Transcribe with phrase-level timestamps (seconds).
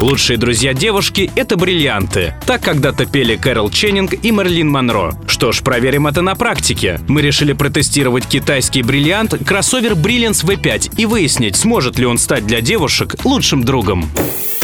[0.00, 2.34] Лучшие друзья девушки— это бриллианты.
[2.46, 5.14] Так когда-то пели Кэрол Ченнинг и Мэрилин Монро.
[5.28, 7.00] Что ж, проверим это на практике.
[7.06, 12.60] Мы решили протестировать китайский бриллиант кроссовер Brilliance V5 и выяснить, сможет ли он стать для
[12.60, 14.10] девушек лучшим другом.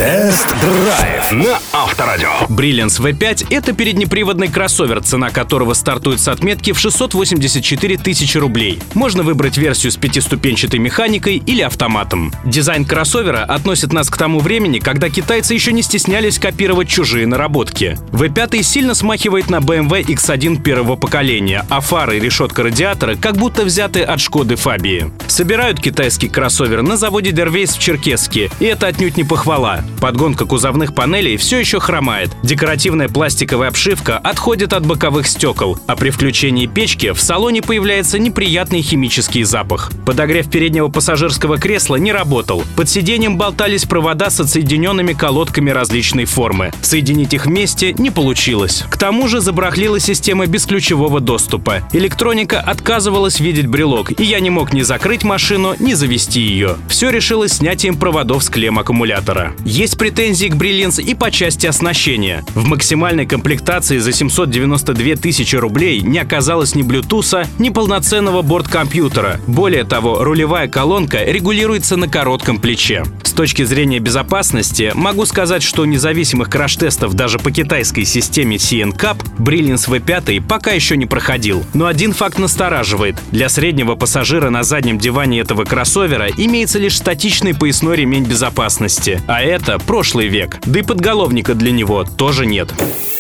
[0.01, 2.31] Тест-драйв на Авторадио.
[2.49, 8.81] Brilliance V5— это переднеприводный кроссовер, цена которого стартует с отметки в 684 тысячи рублей.
[8.95, 12.33] Можно выбрать версию с пятиступенчатой механикой или автоматом.
[12.47, 17.99] Дизайн кроссовера относит нас к тому времени, когда китайцы еще не стеснялись копировать чужие наработки.
[18.13, 23.65] V5 сильно смахивает на BMW X1 первого поколения, а фары и решетка радиатора как будто
[23.65, 25.13] взяты от Шкоды Фабии.
[25.27, 29.85] Собирают китайский кроссовер на заводе Дервейс в Черкесске, и это отнюдь не похвала.
[30.01, 32.31] Подгонка кузовных панелей все еще хромает.
[32.43, 38.81] Декоративная пластиковая обшивка отходит от боковых стекол, а при включении печки в салоне появляется неприятный
[38.81, 39.93] химический запах.
[40.07, 42.65] Подогрев переднего пассажирского кресла не работал.
[42.75, 46.73] Под сиденьем болтались провода с отсоединенными колодками различной формы.
[46.83, 48.85] Соединить их вместе не получилось.
[48.91, 51.83] К тому же забрахлила система бесключевого доступа.
[51.93, 56.77] Электроника отказывалась видеть брелок, и я не мог ни закрыть машину, ни завести ее.
[56.89, 59.53] Все решилось снятием проводов с клем аккумулятора.
[59.65, 62.45] Есть претензии к Brilliance и по части оснащения.
[62.55, 69.41] В максимальной комплектации за 792 тысячи рублей не оказалось ни Bluetooth, ни полноценного борт-компьютера.
[69.47, 73.05] Более того, рулевая колонка регулируется на коротком плече.
[73.23, 79.89] С точки зрения безопасности, могу сказать, что независимых краш-тестов даже по китайской системе CNCAP Brilliance
[79.89, 81.65] V5 пока еще не проходил.
[81.75, 83.17] Но один факт настораживает.
[83.33, 89.21] Для среднего пассажира на заднем диване этого кроссовера имеется лишь статичный поясной ремень безопасности.
[89.27, 90.59] А это прошлый век.
[90.67, 92.73] Да и подголовника для него тоже нет.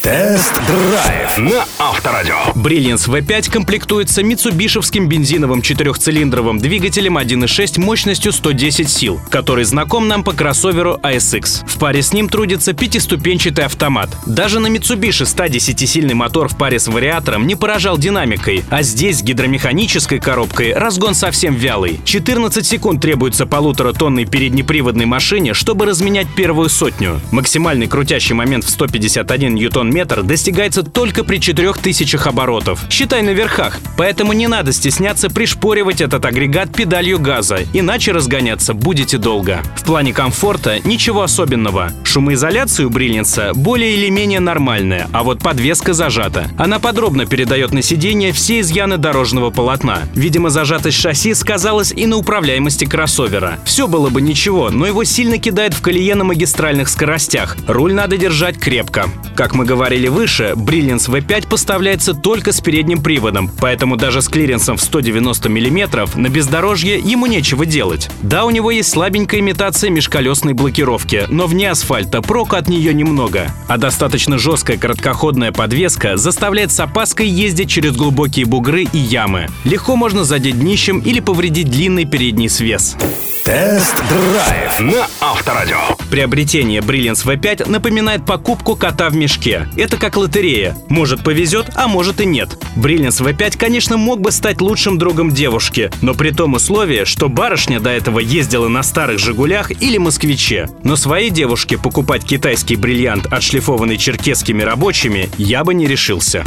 [0.02, 2.34] Тест-драйв на Авторадио.
[2.54, 10.32] Brilliance V5 комплектуется митсубишевским бензиновым четырехцилиндровым двигателем 1.6 мощностью 110 сил, который знаком нам по
[10.32, 11.69] кроссоверу ASX.
[11.70, 14.10] В паре с ним трудится пятиступенчатый автомат.
[14.26, 19.22] Даже на Mitsubishi 110-сильный мотор в паре с вариатором не поражал динамикой, а здесь с
[19.22, 22.00] гидромеханической коробкой разгон совсем вялый.
[22.04, 27.20] 14 секунд требуется полуторатонной переднеприводной машине, чтобы разменять первую сотню.
[27.30, 32.82] Максимальный крутящий момент в 151 ньютон метр достигается только при 4000 оборотов.
[32.90, 33.78] Считай на верхах.
[33.96, 39.62] Поэтому не надо стесняться пришпоривать этот агрегат педалью газа, иначе разгоняться будете долго.
[39.76, 41.59] В плане комфорта ничего особенного.
[42.04, 46.48] Шумоизоляция у Бриллинса более или менее нормальная, а вот подвеска зажата.
[46.56, 50.00] Она подробно передает на сиденье все изъяны дорожного полотна.
[50.14, 53.58] Видимо, зажатость шасси сказалась и на управляемости кроссовера.
[53.64, 57.56] Все было бы ничего, но его сильно кидает в колее на магистральных скоростях.
[57.66, 59.10] Руль надо держать крепко.
[59.36, 64.76] Как мы говорили выше, Brilliance V5 поставляется только с передним приводом, поэтому даже с клиренсом
[64.76, 68.10] в 190 мм на бездорожье ему нечего делать.
[68.22, 73.50] Да, у него есть слабенькая имитация межколесной блокировки, но вне асфальта прока от нее немного.
[73.68, 79.48] А достаточно жесткая короткоходная подвеска заставляет с опаской ездить через глубокие бугры и ямы.
[79.64, 82.96] Легко можно задеть днищем или повредить длинный передний свес.
[83.44, 85.78] Тест-драйв на Авторадио.
[86.10, 89.66] Приобретение Brilliance V5 напоминает покупку кота в мешке.
[89.76, 90.76] Это как лотерея.
[90.88, 92.50] Может повезет, а может и нет.
[92.76, 97.80] Brilliance V5, конечно, мог бы стать лучшим другом девушки, но при том условии, что барышня
[97.80, 100.68] до этого ездила на старых «Жигулях» или «Москвиче».
[100.84, 106.44] Но своей девушке покупать китайский бриллиант, отшлифованный черкесскими рабочими, я бы не решился.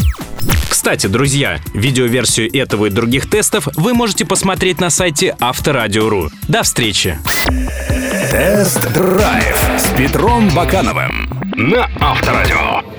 [0.70, 6.30] Кстати, друзья, видеоверсию этого и других тестов вы можете посмотреть на сайте Авторадио.ру.
[6.48, 7.18] До встречи!
[8.30, 12.93] Тест-драйв с Петром Бакановым на Авторадио.